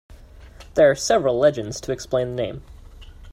[0.73, 2.63] There are several legends to explain the name.